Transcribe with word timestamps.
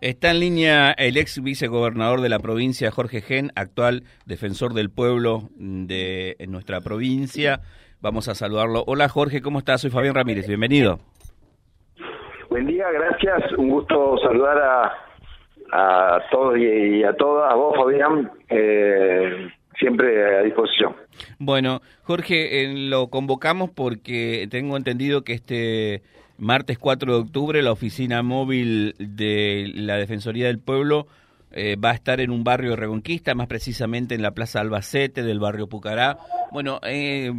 Está 0.00 0.30
en 0.30 0.38
línea 0.38 0.92
el 0.92 1.16
ex 1.16 1.42
vicegobernador 1.42 2.20
de 2.20 2.28
la 2.28 2.38
provincia, 2.38 2.92
Jorge 2.92 3.20
Gen, 3.20 3.50
actual 3.56 4.04
defensor 4.26 4.72
del 4.72 4.90
pueblo 4.90 5.50
de 5.56 6.36
nuestra 6.48 6.80
provincia. 6.80 7.62
Vamos 8.00 8.28
a 8.28 8.36
saludarlo. 8.36 8.84
Hola 8.86 9.08
Jorge, 9.08 9.42
¿cómo 9.42 9.58
estás? 9.58 9.80
Soy 9.80 9.90
Fabián 9.90 10.14
Ramírez, 10.14 10.46
bienvenido. 10.46 11.00
Buen 12.48 12.66
día, 12.66 12.86
gracias. 12.92 13.52
Un 13.58 13.70
gusto 13.70 14.16
saludar 14.18 14.58
a, 14.58 14.92
a 15.72 16.22
todos 16.30 16.56
y 16.58 17.02
a 17.02 17.12
todas, 17.14 17.50
a 17.52 17.56
vos 17.56 17.74
Fabián, 17.76 18.30
eh, 18.50 19.48
siempre 19.80 20.38
a 20.38 20.42
disposición. 20.42 20.94
Bueno, 21.40 21.80
Jorge, 22.04 22.62
eh, 22.62 22.72
lo 22.88 23.08
convocamos 23.08 23.70
porque 23.70 24.46
tengo 24.48 24.76
entendido 24.76 25.24
que 25.24 25.32
este 25.32 26.02
martes 26.38 26.78
4 26.78 27.12
de 27.12 27.18
octubre 27.18 27.62
la 27.62 27.72
oficina 27.72 28.22
móvil 28.22 28.94
de 28.98 29.70
la 29.74 29.96
Defensoría 29.96 30.46
del 30.46 30.58
Pueblo 30.58 31.06
eh, 31.50 31.76
va 31.76 31.90
a 31.90 31.94
estar 31.94 32.20
en 32.20 32.30
un 32.30 32.44
barrio 32.44 32.70
de 32.70 32.76
Reconquista, 32.76 33.34
más 33.34 33.46
precisamente 33.46 34.14
en 34.14 34.22
la 34.22 34.32
Plaza 34.32 34.60
Albacete 34.60 35.22
del 35.22 35.40
barrio 35.40 35.66
Pucará. 35.66 36.18
Bueno, 36.52 36.78
eh, 36.86 37.32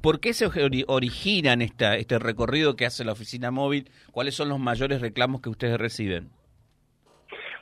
¿por 0.00 0.20
qué 0.20 0.32
se 0.32 0.48
originan 0.86 1.60
esta, 1.60 1.96
este 1.96 2.18
recorrido 2.18 2.76
que 2.76 2.86
hace 2.86 3.04
la 3.04 3.12
oficina 3.12 3.50
móvil? 3.50 3.90
¿Cuáles 4.12 4.34
son 4.34 4.48
los 4.48 4.60
mayores 4.60 5.00
reclamos 5.00 5.40
que 5.40 5.48
ustedes 5.48 5.78
reciben? 5.78 6.28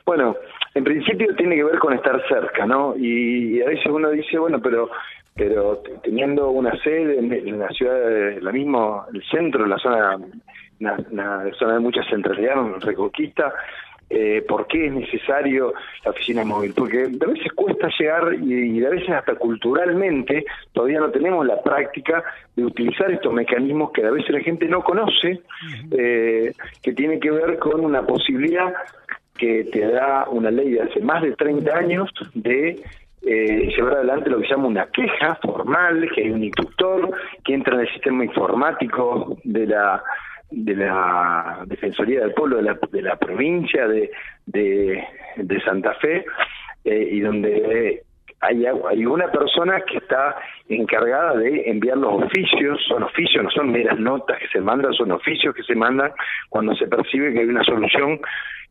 Bueno, 0.05 0.35
en 0.75 0.83
principio 0.83 1.35
tiene 1.35 1.55
que 1.55 1.63
ver 1.63 1.79
con 1.79 1.93
estar 1.93 2.21
cerca, 2.27 2.65
¿no? 2.65 2.95
Y, 2.95 3.61
a 3.61 3.65
veces 3.65 3.85
uno 3.87 4.11
dice, 4.11 4.37
bueno, 4.37 4.61
pero 4.61 4.89
pero 5.39 5.81
teniendo 6.03 6.49
una 6.49 6.77
sede 6.83 7.17
en, 7.17 7.59
la 7.59 7.69
ciudad, 7.69 7.97
de, 7.97 8.41
la 8.41 8.51
misma, 8.51 9.05
el 9.13 9.23
centro, 9.31 9.65
la 9.65 9.77
zona 9.77 10.17
una, 10.81 11.49
zona 11.57 11.73
de 11.75 11.79
mucha 11.79 12.03
centralidad, 12.09 12.55
Reconquista, 12.81 13.53
eh, 14.09 14.43
por 14.45 14.67
qué 14.67 14.87
es 14.87 14.91
necesario 14.91 15.73
la 16.03 16.11
oficina 16.11 16.43
móvil, 16.43 16.73
porque 16.75 17.03
a 17.03 17.25
veces 17.25 17.53
cuesta 17.53 17.87
llegar 17.97 18.33
y, 18.33 18.83
a 18.83 18.89
veces 18.89 19.09
hasta 19.11 19.35
culturalmente 19.35 20.43
todavía 20.73 20.99
no 20.99 21.09
tenemos 21.09 21.45
la 21.47 21.61
práctica 21.61 22.21
de 22.57 22.65
utilizar 22.65 23.09
estos 23.09 23.31
mecanismos 23.31 23.91
que 23.93 24.05
a 24.05 24.11
veces 24.11 24.31
la 24.31 24.41
gente 24.41 24.67
no 24.67 24.83
conoce, 24.83 25.39
eh, 25.91 26.51
que 26.83 26.93
tiene 26.93 27.17
que 27.17 27.31
ver 27.31 27.57
con 27.59 27.85
una 27.85 28.01
posibilidad 28.05 28.73
que 29.37 29.63
te 29.71 29.87
da 29.87 30.27
una 30.29 30.51
ley 30.51 30.71
de 30.71 30.81
hace 30.81 30.99
más 30.99 31.21
de 31.21 31.31
30 31.31 31.77
años 31.77 32.09
de 32.33 32.83
eh, 33.21 33.69
llevar 33.75 33.95
adelante 33.95 34.29
lo 34.29 34.39
que 34.39 34.47
se 34.47 34.51
llama 34.51 34.67
una 34.67 34.87
queja 34.87 35.35
formal, 35.41 36.09
que 36.15 36.23
hay 36.23 36.31
un 36.31 36.43
instructor 36.43 37.11
que 37.43 37.53
entra 37.53 37.75
en 37.75 37.81
el 37.81 37.93
sistema 37.93 38.23
informático 38.23 39.37
de 39.43 39.67
la 39.67 40.03
de 40.51 40.75
la 40.75 41.63
Defensoría 41.67 42.21
del 42.21 42.33
Pueblo 42.33 42.57
de 42.57 42.63
la, 42.63 42.79
de 42.91 43.01
la 43.03 43.17
provincia 43.17 43.87
de, 43.87 44.09
de, 44.47 45.61
Santa 45.63 45.93
Fe 45.95 46.25
eh, 46.85 47.07
y 47.11 47.19
donde 47.19 48.01
hay, 48.41 48.65
hay 48.65 49.05
una 49.05 49.27
persona 49.27 49.81
que 49.81 49.97
está 49.97 50.35
encargada 50.67 51.35
de 51.35 51.69
enviar 51.69 51.97
los 51.97 52.23
oficios, 52.23 52.79
son 52.87 53.03
oficios, 53.03 53.43
no 53.43 53.51
son 53.51 53.71
meras 53.71 53.99
notas 53.99 54.39
que 54.39 54.47
se 54.47 54.61
mandan, 54.61 54.93
son 54.93 55.11
oficios 55.11 55.53
que 55.53 55.63
se 55.63 55.75
mandan 55.75 56.11
cuando 56.49 56.73
se 56.75 56.87
percibe 56.87 57.33
que 57.33 57.39
hay 57.39 57.45
una 57.45 57.63
solución 57.63 58.19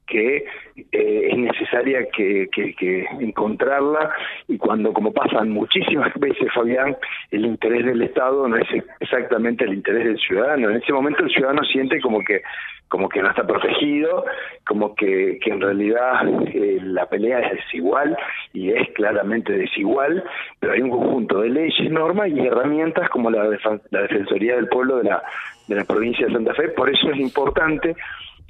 que 0.08 0.44
eh, 0.92 1.28
es 1.30 1.36
necesaria 1.36 2.06
que, 2.10 2.48
que, 2.52 3.06
encontrarla 3.20 4.10
y 4.48 4.58
cuando, 4.58 4.92
como 4.92 5.12
pasan 5.12 5.50
muchísimas 5.50 6.12
veces, 6.18 6.48
Fabián, 6.54 6.96
el 7.30 7.44
interés 7.44 7.84
del 7.84 8.02
Estado 8.02 8.48
no 8.48 8.56
es 8.56 8.68
exactamente 9.00 9.64
el 9.64 9.74
interés 9.74 10.04
del 10.04 10.18
ciudadano. 10.18 10.70
En 10.70 10.76
ese 10.76 10.92
momento 10.92 11.22
el 11.22 11.30
ciudadano 11.30 11.62
siente 11.64 12.00
como 12.00 12.24
que 12.24 12.42
como 12.88 13.08
que 13.08 13.20
no 13.20 13.28
está 13.28 13.46
protegido, 13.46 14.24
como 14.66 14.94
que, 14.94 15.38
en 15.44 15.60
realidad 15.60 16.26
eh, 16.46 16.78
la 16.82 17.06
pelea 17.06 17.40
es 17.40 17.64
desigual 17.64 18.16
y 18.52 18.70
es 18.70 18.88
claramente 18.94 19.52
desigual, 19.52 20.24
pero 20.58 20.72
hay 20.72 20.80
un 20.80 20.90
conjunto 20.90 21.40
de 21.40 21.50
leyes, 21.50 21.90
normas 21.90 22.28
y 22.28 22.40
herramientas 22.40 23.08
como 23.10 23.30
la, 23.30 23.44
la 23.90 24.02
Defensoría 24.02 24.56
del 24.56 24.68
Pueblo 24.68 24.98
de 24.98 25.04
la, 25.04 25.22
de 25.68 25.76
la 25.76 25.84
provincia 25.84 26.26
de 26.26 26.32
Santa 26.32 26.54
Fe. 26.54 26.68
Por 26.68 26.88
eso 26.88 27.10
es 27.10 27.18
importante 27.18 27.94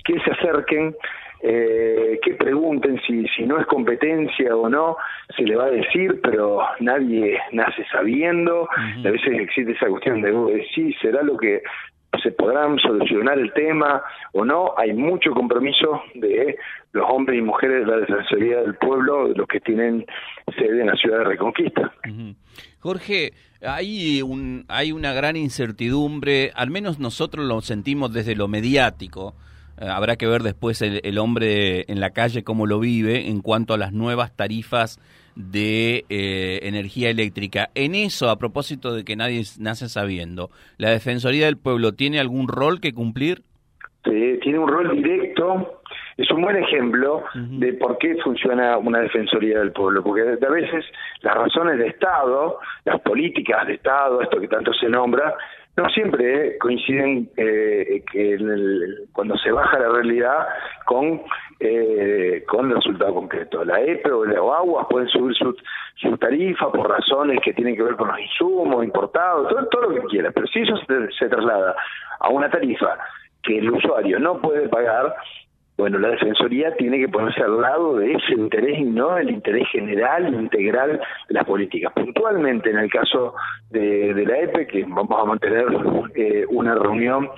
que 0.05 0.21
se 0.21 0.31
acerquen 0.31 0.95
eh, 1.41 2.19
que 2.23 2.35
pregunten 2.35 3.01
si, 3.07 3.27
si 3.29 3.45
no 3.45 3.61
es 3.61 3.67
competencia 3.67 4.57
o 4.57 4.69
no, 4.69 4.97
se 5.37 5.43
le 5.43 5.57
va 5.57 5.67
a 5.67 5.71
decir, 5.71 6.21
pero 6.23 6.61
nadie 6.81 7.39
nace 7.53 7.85
sabiendo. 7.93 8.69
A 8.73 9.11
veces 9.11 9.41
existe 9.41 9.73
esa 9.73 9.87
cuestión 9.87 10.21
de, 10.21 10.33
uh, 10.33 10.51
sí, 10.75 10.93
será 11.01 11.23
lo 11.23 11.37
que 11.37 11.63
se 12.23 12.33
podrán 12.33 12.79
solucionar 12.79 13.39
el 13.39 13.53
tema 13.53 14.03
o 14.33 14.45
no. 14.45 14.75
Hay 14.77 14.93
mucho 14.95 15.33
compromiso 15.33 16.03
de 16.15 16.57
los 16.93 17.09
hombres 17.09 17.39
y 17.39 17.43
mujeres 17.43 17.85
de 17.85 17.87
la 17.87 17.99
Defensoría 17.99 18.61
del 18.63 18.75
Pueblo, 18.77 19.29
de 19.29 19.35
los 19.35 19.47
que 19.47 19.61
tienen 19.61 20.07
sede 20.57 20.81
en 20.81 20.87
la 20.87 20.97
ciudad 20.97 21.19
de 21.19 21.25
Reconquista. 21.25 21.93
Jorge, 22.81 23.33
hay, 23.61 24.23
un, 24.23 24.65
hay 24.69 24.93
una 24.93 25.13
gran 25.13 25.37
incertidumbre, 25.37 26.51
al 26.55 26.71
menos 26.71 26.99
nosotros 26.99 27.45
lo 27.45 27.61
sentimos 27.61 28.13
desde 28.13 28.35
lo 28.35 28.49
mediático, 28.49 29.35
habrá 29.81 30.17
que 30.17 30.27
ver 30.27 30.43
después 30.43 30.83
el, 30.83 31.19
hombre 31.19 31.85
en 31.89 32.01
la 32.01 32.11
calle 32.11 32.45
cómo 32.45 32.67
lo 32.67 32.81
vive 32.81 33.29
en 33.29 33.41
cuanto 33.41 33.75
a 33.75 33.79
las 33.79 33.93
nuevas 33.93 34.35
tarifas 34.35 35.01
de 35.37 36.05
eh, 36.09 36.61
energía 36.63 37.11
eléctrica. 37.11 37.71
En 37.75 37.95
eso, 37.95 38.31
a 38.31 38.39
propósito 38.39 38.95
de 38.95 39.05
que 39.05 39.17
nadie 39.17 39.43
nace 39.59 39.89
sabiendo, 39.89 40.51
¿la 40.79 40.91
Defensoría 40.91 41.47
del 41.47 41.57
Pueblo 41.57 41.93
tiene 41.93 42.19
algún 42.19 42.49
rol 42.49 42.81
que 42.81 42.93
cumplir? 42.93 43.43
tiene 44.03 44.59
un 44.59 44.69
rol 44.69 45.03
directo. 45.03 45.81
Es 46.17 46.31
un 46.33 46.43
buen 46.43 46.57
ejemplo 46.57 47.25
de 47.35 47.75
por 47.75 47.97
qué 47.99 48.17
funciona 48.25 48.77
una 48.77 49.01
Defensoría 49.01 49.61
del 49.61 49.71
Pueblo, 49.71 50.03
porque 50.03 50.23
a 50.23 50.51
veces 50.51 50.85
las 51.23 51.35
razones 51.35 51.79
de 51.79 51.89
Estado, 51.89 52.59
las 52.85 53.01
políticas 53.03 53.67
de 53.67 53.75
Estado, 53.75 54.21
esto 54.23 54.41
que 54.41 54.49
tanto 54.49 54.73
se 54.73 54.89
nombra, 54.89 55.35
no 55.79 55.89
siempre 55.91 56.49
eh, 56.49 56.59
coinciden 56.59 57.31
eh, 57.37 58.03
que 58.11 58.37
cuando 59.13 59.37
se 59.39 59.53
baja 59.53 59.79
la 59.79 59.89
realidad 59.89 60.47
con 60.85 61.23
eh, 61.61 62.45
con 62.49 62.69
el 62.69 62.77
resultado 62.77 63.15
concreto. 63.15 63.65
La 63.65 63.81
EPE 63.81 64.11
o 64.11 64.25
la 64.25 64.39
Aguas 64.39 64.87
pueden 64.91 65.09
subir 65.09 65.37
su, 65.37 65.57
su, 65.97 66.17
tarifa 66.19 66.71
por 66.71 66.89
razones 66.89 67.41
que 67.45 67.53
tienen 67.53 67.77
que 67.77 67.83
ver 67.83 67.97
con 67.97 68.09
los 68.09 68.21
insumos 68.21 68.85
importados, 68.85 69.49
todo, 69.71 69.83
lo 69.83 69.95
que 69.95 70.07
quiera, 70.07 70.31
pero 70.31 70.47
si 70.47 70.61
eso 70.61 70.77
se 71.19 71.29
traslada 71.29 71.75
a 72.21 72.29
una 72.29 72.49
tarifa 72.49 72.97
que 73.43 73.59
el 73.59 73.71
usuario 73.71 74.21
no 74.21 74.41
puede 74.41 74.69
pagar, 74.69 75.15
bueno, 75.79 76.01
la 76.01 76.09
Defensoría 76.09 76.75
tiene 76.75 76.99
que 76.99 77.09
ponerse 77.09 77.41
al 77.41 77.61
lado 77.61 77.99
de 77.99 78.13
ese 78.13 78.33
interés 78.33 78.81
y 78.81 78.85
no 78.85 79.17
el 79.17 79.31
interés 79.31 79.69
general, 79.71 80.35
integral 80.35 81.01
de 81.29 81.35
las 81.35 81.45
políticas. 81.45 81.93
Puntualmente, 81.93 82.71
en 82.71 82.79
el 82.79 82.91
caso 82.91 83.35
de, 83.71 84.13
la 84.27 84.39
EPE, 84.39 84.67
que 84.67 84.85
vamos 84.89 85.17
a 85.17 85.25
mantener 85.25 85.67
eh, 86.17 86.45
una 86.51 86.75
reunión 86.75 87.31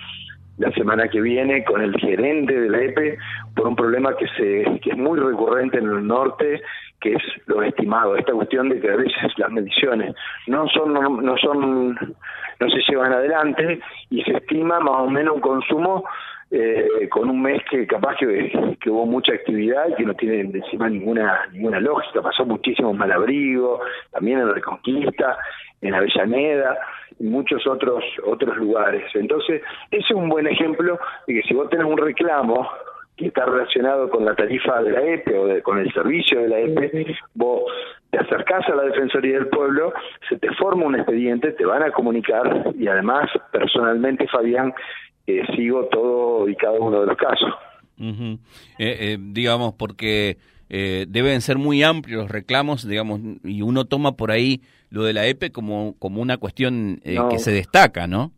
la 0.56 0.70
semana 0.72 1.08
que 1.08 1.20
viene 1.20 1.64
con 1.64 1.82
el 1.82 1.94
gerente 2.00 2.58
de 2.58 2.70
la 2.70 2.80
EPE 2.82 3.18
por 3.54 3.68
un 3.68 3.76
problema 3.76 4.16
que, 4.16 4.26
se, 4.28 4.80
que 4.80 4.90
es 4.90 4.96
muy 4.96 5.18
recurrente 5.18 5.76
en 5.76 5.84
el 5.84 6.06
norte, 6.06 6.62
que 6.98 7.14
es 7.14 7.22
lo 7.46 7.62
estimado, 7.62 8.16
esta 8.16 8.32
cuestión 8.32 8.70
de 8.70 8.80
que 8.80 8.90
a 8.90 8.96
veces 8.96 9.32
las 9.36 9.50
mediciones 9.50 10.14
no 10.46 10.68
son 10.68 10.92
no 10.92 11.36
son 11.38 11.94
no 11.94 12.68
se 12.68 12.80
llevan 12.88 13.12
adelante 13.12 13.80
y 14.10 14.22
se 14.22 14.32
estima 14.32 14.80
más 14.80 14.96
o 14.96 15.08
menos 15.08 15.36
un 15.36 15.40
consumo 15.40 16.04
eh, 16.53 17.09
con 17.11 17.31
un 17.31 17.41
mes 17.43 17.62
que 17.71 17.87
capaz 17.87 18.16
que, 18.16 18.53
hubo 18.91 19.06
mucha 19.06 19.33
actividad 19.33 19.88
y 19.88 19.94
que 19.94 20.05
no 20.05 20.15
tiene 20.15 20.41
encima 20.41 20.88
ninguna 20.88 21.47
ninguna 21.53 21.78
lógica. 21.81 22.22
Pasó 22.22 22.44
muchísimo 22.44 22.91
en 22.91 22.99
Malabrigo, 22.99 23.81
también 24.11 24.41
en 24.41 24.53
Reconquista, 24.53 25.38
en 25.81 25.94
Avellaneda 25.94 26.77
y 27.19 27.25
muchos 27.25 27.66
otros 27.66 28.03
otros 28.27 28.56
lugares. 28.56 29.05
Entonces, 29.15 29.62
ese 29.91 30.03
es 30.03 30.11
un 30.11 30.28
buen 30.28 30.47
ejemplo 30.47 30.99
de 31.27 31.34
que 31.34 31.43
si 31.43 31.55
vos 31.55 31.71
tenés 31.71 31.87
un 31.87 31.99
reclamo 31.99 32.69
que 33.17 33.27
está 33.27 33.44
relacionado 33.44 34.09
con 34.09 34.25
la 34.25 34.34
tarifa 34.34 34.82
de 34.82 34.93
la 34.93 35.03
EPE 35.03 35.38
o 35.38 35.62
con 35.62 35.79
el 35.79 35.93
servicio 35.93 36.41
de 36.41 36.49
la 36.49 36.58
EPE, 36.58 37.14
vos 37.35 37.62
te 38.11 38.19
acercás 38.19 38.67
a 38.69 38.75
la 38.75 38.85
Defensoría 38.85 39.35
del 39.35 39.49
Pueblo, 39.49 39.93
se 40.29 40.37
te 40.38 40.53
forma 40.55 40.87
un 40.87 40.96
expediente, 40.96 41.53
te 41.53 41.64
van 41.64 41.82
a 41.82 41.93
comunicar 41.93 42.73
y 42.76 42.88
además, 42.88 43.31
personalmente, 43.53 44.26
Fabián, 44.26 44.75
sigo 45.55 45.85
todo 45.87 46.49
y 46.49 46.56
cada 46.56 46.79
uno 46.79 47.00
de 47.00 47.06
los 47.06 47.17
casos. 47.17 47.50
Eh, 48.00 48.38
eh, 48.79 49.19
digamos, 49.21 49.75
porque 49.75 50.38
eh, 50.71 51.05
deben 51.09 51.41
ser 51.43 51.59
muy 51.59 51.82
amplios 51.82 52.23
los 52.23 52.31
reclamos, 52.31 52.88
digamos, 52.88 53.21
y 53.44 53.62
uno 53.62 53.85
toma 53.85 54.12
por 54.12 54.31
ahí 54.31 54.62
lo 54.91 55.05
de 55.05 55.12
la 55.12 55.27
EPE 55.27 55.53
como, 55.53 55.94
como 55.99 56.23
una 56.23 56.38
cuestión 56.38 57.00
que 57.03 57.38
se 57.38 57.53
destaca, 57.53 58.06
¿no? 58.06 58.32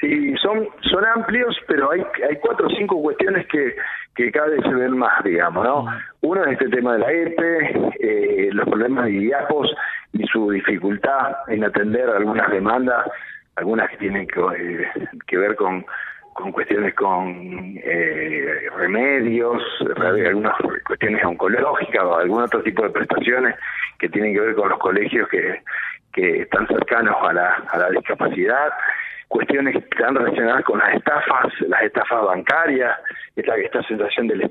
Sí, 0.00 0.34
son, 0.42 0.66
son 0.90 1.04
amplios, 1.14 1.54
pero 1.68 1.92
hay, 1.92 2.00
hay 2.28 2.36
cuatro 2.40 2.66
o 2.66 2.70
cinco 2.70 3.00
cuestiones 3.00 3.46
que, 3.46 3.74
que 4.16 4.32
cada 4.32 4.48
vez 4.48 4.60
se 4.62 4.74
ven 4.74 4.96
más, 4.96 5.22
digamos, 5.22 5.64
¿no? 5.64 5.86
Uno 6.22 6.44
es 6.44 6.52
este 6.52 6.68
tema 6.70 6.94
de 6.94 6.98
la 6.98 7.12
EPE, 7.12 8.50
los 8.52 8.68
problemas 8.68 9.04
de 9.04 9.22
IAPOS 9.22 9.70
y 10.14 10.26
su 10.26 10.50
dificultad 10.50 11.36
en 11.48 11.64
atender 11.64 12.08
algunas 12.08 12.50
demandas 12.50 13.06
algunas 13.56 13.90
que 13.90 13.96
tienen 13.98 14.26
que, 14.26 14.40
eh, 14.40 14.88
que 15.26 15.36
ver 15.36 15.56
con, 15.56 15.84
con 16.32 16.52
cuestiones 16.52 16.94
con 16.94 17.78
eh, 17.82 18.68
remedios, 18.76 19.62
algunas 20.00 20.54
cuestiones 20.86 21.24
oncológicas 21.24 22.02
o 22.02 22.16
algún 22.16 22.42
otro 22.42 22.62
tipo 22.62 22.82
de 22.82 22.90
prestaciones 22.90 23.56
que 23.98 24.08
tienen 24.08 24.34
que 24.34 24.40
ver 24.40 24.54
con 24.54 24.68
los 24.68 24.78
colegios 24.78 25.28
que, 25.28 25.62
que 26.12 26.42
están 26.42 26.66
cercanos 26.66 27.16
a 27.22 27.32
la, 27.32 27.48
a 27.68 27.78
la 27.78 27.90
discapacidad, 27.90 28.70
cuestiones 29.32 29.72
que 29.72 29.80
están 29.80 30.14
relacionadas 30.14 30.62
con 30.64 30.78
las 30.78 30.94
estafas, 30.94 31.46
las 31.66 31.82
estafas 31.82 32.22
bancarias, 32.24 32.98
esta, 33.34 33.56
esta 33.56 33.82
sensación 33.84 34.28
de, 34.28 34.50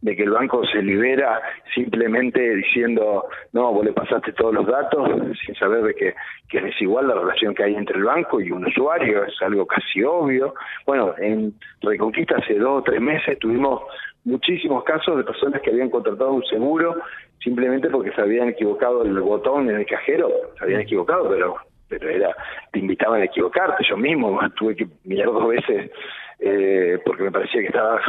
de 0.00 0.16
que 0.16 0.22
el 0.22 0.30
banco 0.30 0.64
se 0.66 0.82
libera 0.82 1.40
simplemente 1.74 2.40
diciendo, 2.56 3.26
no, 3.52 3.72
vos 3.72 3.84
le 3.84 3.92
pasaste 3.92 4.32
todos 4.32 4.54
los 4.54 4.66
datos, 4.66 5.06
sin 5.44 5.54
saber 5.56 5.82
de 5.82 5.94
que, 5.94 6.14
que 6.48 6.58
es 6.58 6.64
desigual 6.64 7.08
la 7.08 7.14
relación 7.14 7.54
que 7.54 7.62
hay 7.62 7.74
entre 7.74 7.98
el 7.98 8.04
banco 8.04 8.40
y 8.40 8.50
un 8.50 8.66
usuario, 8.66 9.24
es 9.24 9.34
algo 9.42 9.66
casi 9.66 10.02
obvio. 10.02 10.54
Bueno, 10.86 11.14
en 11.18 11.52
Reconquista 11.82 12.36
hace 12.38 12.54
dos 12.54 12.80
o 12.80 12.82
tres 12.82 13.02
meses 13.02 13.38
tuvimos 13.38 13.82
muchísimos 14.24 14.82
casos 14.84 15.18
de 15.18 15.24
personas 15.24 15.60
que 15.60 15.70
habían 15.70 15.90
contratado 15.90 16.32
un 16.32 16.44
seguro 16.44 16.96
simplemente 17.42 17.90
porque 17.90 18.12
se 18.12 18.20
habían 18.22 18.48
equivocado 18.48 19.02
el 19.02 19.20
botón 19.20 19.68
en 19.68 19.76
el 19.76 19.86
cajero, 19.86 20.30
se 20.56 20.64
habían 20.64 20.80
equivocado, 20.80 21.28
pero 21.28 21.56
pero 21.98 22.08
era 22.08 22.34
te 22.72 22.78
invitaban 22.78 23.20
a 23.20 23.24
equivocarte. 23.24 23.84
Yo 23.88 23.96
mismo 23.96 24.40
tuve 24.56 24.76
que 24.76 24.86
mirar 25.04 25.26
dos 25.26 25.48
veces 25.48 25.90
eh, 26.38 26.98
porque 27.04 27.24
me 27.24 27.30
parecía 27.30 27.60
que 27.60 27.66
estaba 27.68 28.00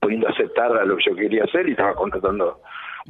poniendo 0.00 0.28
a 0.28 0.30
aceptar 0.30 0.76
a 0.76 0.84
lo 0.84 0.96
que 0.96 1.04
yo 1.10 1.16
quería 1.16 1.44
hacer 1.44 1.68
y 1.68 1.72
estaba 1.72 1.94
contratando 1.94 2.60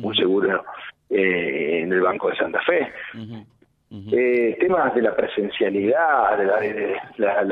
un 0.02 0.14
seguro 0.14 0.64
eh, 1.10 1.80
en 1.82 1.92
el 1.92 2.00
Banco 2.00 2.30
de 2.30 2.36
Santa 2.36 2.60
Fe. 2.62 2.90
Eh, 4.10 4.56
temas 4.58 4.94
de 4.94 5.02
la 5.02 5.14
presencialidad, 5.14 6.38
de, 6.38 6.96
la, 7.18 7.42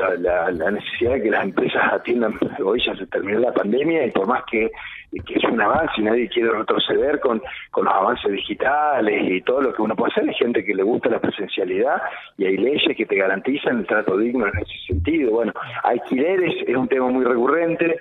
la, 0.51 0.71
necesidad 0.71 1.13
de 1.13 1.21
que 1.21 1.29
las 1.29 1.43
empresas 1.43 1.83
atiendan, 1.93 2.33
hoy 2.65 2.81
ya 2.83 2.95
se 2.95 3.05
terminó 3.05 3.39
la 3.39 3.53
pandemia 3.53 4.07
y 4.07 4.11
por 4.11 4.25
más 4.25 4.43
que, 4.49 4.71
es 5.11 5.43
un 5.43 5.61
avance 5.61 5.93
y 5.97 6.03
nadie 6.03 6.29
quiere 6.29 6.51
retroceder 6.51 7.19
con, 7.19 7.41
con 7.71 7.85
los 7.85 7.93
avances 7.93 8.31
digitales 8.31 9.23
y 9.29 9.41
todo 9.41 9.61
lo 9.61 9.73
que 9.73 9.81
uno 9.81 9.95
puede 9.95 10.11
hacer, 10.11 10.29
hay 10.29 10.35
gente 10.35 10.63
que 10.63 10.73
le 10.73 10.83
gusta 10.83 11.09
la 11.09 11.19
presencialidad 11.19 12.01
y 12.37 12.45
hay 12.45 12.57
leyes 12.57 12.95
que 12.95 13.05
te 13.05 13.15
garantizan 13.15 13.79
el 13.79 13.87
trato 13.87 14.17
digno 14.17 14.47
en 14.47 14.57
ese 14.57 14.73
sentido. 14.87 15.31
Bueno, 15.31 15.53
alquileres 15.83 16.55
es 16.65 16.75
un 16.75 16.87
tema 16.87 17.09
muy 17.09 17.25
recurrente, 17.25 17.99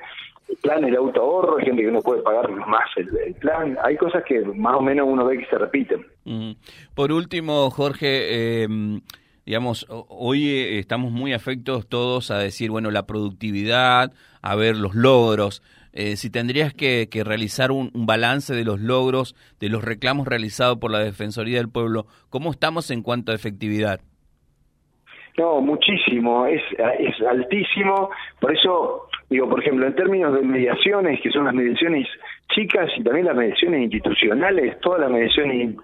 plan 0.62 0.84
el 0.84 0.96
auto 0.96 1.20
ahorro, 1.20 1.58
hay 1.58 1.66
gente 1.66 1.82
que 1.82 1.90
no 1.90 2.00
puede 2.00 2.22
pagar 2.22 2.50
más 2.50 2.88
el, 2.96 3.34
plan, 3.34 3.76
hay 3.82 3.96
cosas 3.96 4.22
que 4.24 4.40
más 4.40 4.76
o 4.76 4.80
menos 4.80 5.06
uno 5.08 5.24
ve 5.24 5.38
que 5.38 5.46
se 5.46 5.58
repiten. 5.58 6.06
Por 6.94 7.12
último, 7.12 7.70
Jorge, 7.70 8.62
eh, 8.64 8.68
digamos, 9.46 9.86
hoy 9.88 10.78
estamos 10.78 11.10
muy 11.10 11.32
afectos 11.32 11.88
todos 11.88 12.30
a 12.30 12.38
decir, 12.38 12.70
bueno, 12.70 12.90
la 12.90 13.06
productividad, 13.06 14.12
a 14.42 14.54
ver 14.54 14.76
los 14.76 14.94
logros. 14.94 15.62
Eh, 15.92 16.16
si 16.16 16.30
tendrías 16.30 16.72
que, 16.72 17.08
realizar 17.24 17.70
un, 17.70 17.90
balance 17.94 18.54
de 18.54 18.64
los 18.64 18.80
logros, 18.80 19.34
de 19.58 19.68
los 19.68 19.84
reclamos 19.84 20.26
realizados 20.26 20.78
por 20.78 20.90
la 20.90 21.00
Defensoría 21.00 21.58
del 21.58 21.68
Pueblo, 21.68 22.06
¿cómo 22.28 22.50
estamos 22.50 22.90
en 22.90 23.02
cuanto 23.02 23.32
a 23.32 23.34
efectividad? 23.34 24.00
No, 25.38 25.60
muchísimo, 25.60 26.46
es, 26.46 26.62
es 26.98 27.14
altísimo, 27.26 28.10
por 28.40 28.54
eso 28.54 29.08
Digo, 29.30 29.48
por 29.48 29.60
ejemplo, 29.60 29.86
en 29.86 29.94
términos 29.94 30.34
de 30.34 30.42
mediaciones, 30.42 31.20
que 31.20 31.30
son 31.30 31.44
las 31.44 31.54
mediaciones 31.54 32.08
chicas 32.52 32.90
y 32.96 33.04
también 33.04 33.26
las 33.26 33.36
mediaciones 33.36 33.82
institucionales, 33.82 34.80
todas 34.80 35.02
las 35.02 35.10
mediaciones 35.10 35.76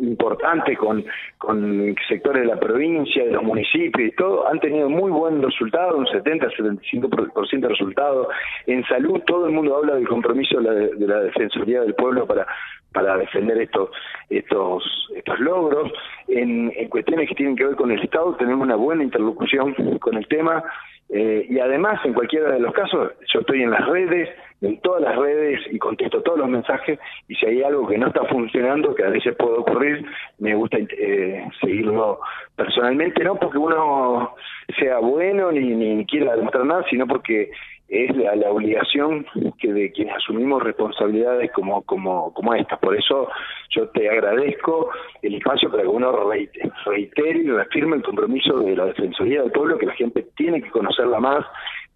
importantes 0.00 0.78
con, 0.78 1.04
con 1.38 1.94
sectores 2.08 2.42
de 2.42 2.48
la 2.48 2.60
provincia, 2.60 3.24
de 3.24 3.32
los 3.32 3.42
municipios 3.42 4.08
y 4.08 4.16
todo, 4.16 4.48
han 4.48 4.60
tenido 4.60 4.88
muy 4.88 5.10
buen 5.10 5.42
resultado, 5.42 5.96
un 5.96 6.06
70-75% 6.06 7.60
de 7.60 7.68
resultado. 7.68 8.28
En 8.66 8.84
salud, 8.86 9.20
todo 9.26 9.46
el 9.46 9.52
mundo 9.52 9.76
habla 9.76 9.94
del 9.94 10.08
compromiso 10.08 10.60
de 10.60 11.06
la, 11.06 11.20
Defensoría 11.20 11.82
del 11.82 11.94
Pueblo 11.94 12.26
para 12.26 12.46
para 12.90 13.18
defender 13.18 13.60
estos 13.60 13.90
estos 14.30 14.82
estos 15.14 15.38
logros 15.40 15.92
en, 16.26 16.72
en 16.74 16.88
cuestiones 16.88 17.28
que 17.28 17.34
tienen 17.34 17.54
que 17.54 17.66
ver 17.66 17.76
con 17.76 17.90
el 17.90 18.00
Estado 18.00 18.34
tenemos 18.36 18.64
una 18.64 18.76
buena 18.76 19.04
interlocución 19.04 19.74
con 20.00 20.16
el 20.16 20.26
tema 20.26 20.64
eh, 21.10 21.46
y 21.48 21.58
además, 21.58 22.00
en 22.04 22.12
cualquiera 22.12 22.50
de 22.52 22.60
los 22.60 22.72
casos, 22.74 23.12
yo 23.32 23.40
estoy 23.40 23.62
en 23.62 23.70
las 23.70 23.86
redes, 23.88 24.28
en 24.60 24.78
todas 24.80 25.00
las 25.00 25.16
redes 25.16 25.60
y 25.70 25.78
contesto 25.78 26.22
todos 26.22 26.38
los 26.38 26.48
mensajes 26.48 26.98
y 27.28 27.34
si 27.36 27.46
hay 27.46 27.62
algo 27.62 27.86
que 27.86 27.96
no 27.96 28.08
está 28.08 28.24
funcionando, 28.24 28.94
que 28.94 29.04
a 29.04 29.08
veces 29.08 29.34
puede 29.36 29.58
ocurrir, 29.58 30.04
me 30.38 30.54
gusta 30.54 30.76
eh, 30.78 31.48
seguirlo 31.60 32.20
personalmente, 32.56 33.24
no 33.24 33.36
porque 33.36 33.56
uno 33.56 34.34
sea 34.78 34.98
bueno 34.98 35.50
ni, 35.50 35.74
ni 35.74 36.04
quiera 36.04 36.36
demostrar 36.36 36.66
nada, 36.66 36.84
sino 36.90 37.06
porque 37.06 37.50
es 37.88 38.14
la, 38.16 38.36
la, 38.36 38.50
obligación 38.50 39.24
que 39.58 39.72
de 39.72 39.90
quienes 39.92 40.14
asumimos 40.16 40.62
responsabilidades 40.62 41.50
como, 41.52 41.82
como, 41.82 42.34
como 42.34 42.54
estas. 42.54 42.78
Por 42.80 42.94
eso 42.94 43.28
yo 43.70 43.88
te 43.88 44.10
agradezco 44.10 44.90
el 45.22 45.36
espacio 45.36 45.70
para 45.70 45.84
que 45.84 45.88
uno 45.88 46.12
reitere, 46.28 46.70
reitere 46.84 47.38
y 47.38 47.50
reafirme 47.50 47.96
el 47.96 48.02
compromiso 48.02 48.58
de 48.58 48.76
la 48.76 48.86
Defensoría 48.86 49.42
del 49.42 49.52
Pueblo, 49.52 49.78
que 49.78 49.86
la 49.86 49.94
gente 49.94 50.26
tiene 50.36 50.62
que 50.62 50.70
conocerla 50.70 51.18
más, 51.18 51.46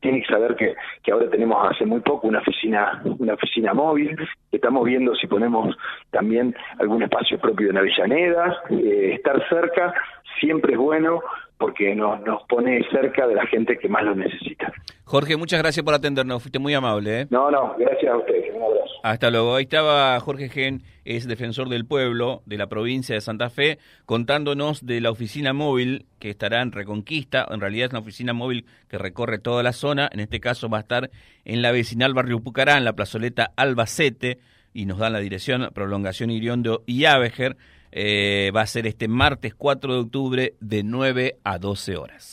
tiene 0.02 0.20
que 0.20 0.26
saber 0.26 0.54
que, 0.56 0.74
que 1.02 1.12
ahora 1.12 1.30
tenemos 1.30 1.56
hace 1.70 1.86
muy 1.86 2.00
poco 2.00 2.28
una 2.28 2.40
oficina, 2.40 3.02
una 3.18 3.34
oficina 3.34 3.72
móvil, 3.72 4.16
estamos 4.50 4.84
viendo 4.84 5.14
si 5.14 5.26
ponemos 5.26 5.74
también 6.10 6.54
algún 6.78 7.02
espacio 7.02 7.38
propio 7.38 7.70
en 7.70 7.78
Avellaneda, 7.78 8.62
eh, 8.68 9.14
estar 9.14 9.42
cerca 9.48 9.94
siempre 10.38 10.72
es 10.72 10.78
bueno 10.78 11.20
porque 11.56 11.94
nos, 11.94 12.20
nos 12.22 12.42
pone 12.48 12.84
cerca 12.90 13.26
de 13.26 13.36
la 13.36 13.46
gente 13.46 13.78
que 13.78 13.88
más 13.88 14.02
lo 14.02 14.16
necesita. 14.16 14.72
Jorge, 15.04 15.36
muchas 15.36 15.62
gracias 15.62 15.84
por 15.84 15.94
atendernos, 15.94 16.42
fuiste 16.42 16.58
muy 16.58 16.74
amable. 16.74 17.20
¿eh? 17.20 17.26
No, 17.30 17.50
no, 17.50 17.74
gracias 17.78 18.12
a 18.12 18.16
ustedes, 18.16 18.52
un 18.54 18.62
abrazo. 18.62 18.91
Hasta 19.02 19.30
luego. 19.30 19.56
Ahí 19.56 19.64
estaba 19.64 20.18
Jorge 20.20 20.48
Gen, 20.48 20.84
es 21.04 21.26
defensor 21.26 21.68
del 21.68 21.84
pueblo 21.84 22.42
de 22.46 22.56
la 22.56 22.68
provincia 22.68 23.16
de 23.16 23.20
Santa 23.20 23.50
Fe, 23.50 23.78
contándonos 24.06 24.86
de 24.86 25.00
la 25.00 25.10
oficina 25.10 25.52
móvil 25.52 26.06
que 26.20 26.30
estará 26.30 26.62
en 26.62 26.70
Reconquista. 26.70 27.46
En 27.50 27.60
realidad 27.60 27.86
es 27.86 27.90
una 27.90 27.98
oficina 27.98 28.32
móvil 28.32 28.64
que 28.88 28.98
recorre 28.98 29.38
toda 29.38 29.64
la 29.64 29.72
zona. 29.72 30.08
En 30.12 30.20
este 30.20 30.38
caso 30.38 30.68
va 30.68 30.78
a 30.78 30.82
estar 30.82 31.10
en 31.44 31.62
la 31.62 31.72
vecinal 31.72 32.14
Barrio 32.14 32.40
Pucará, 32.40 32.78
en 32.78 32.84
la 32.84 32.92
plazoleta 32.92 33.52
Albacete, 33.56 34.38
y 34.72 34.86
nos 34.86 34.98
dan 34.98 35.12
la 35.12 35.18
dirección 35.18 35.68
Prolongación 35.74 36.30
Iriondo 36.30 36.84
y 36.86 37.04
Avejer. 37.04 37.56
Eh, 37.90 38.52
va 38.56 38.62
a 38.62 38.66
ser 38.66 38.86
este 38.86 39.08
martes 39.08 39.54
4 39.54 39.94
de 39.94 40.00
octubre 40.00 40.54
de 40.60 40.82
9 40.84 41.38
a 41.42 41.58
12 41.58 41.96
horas 41.96 42.32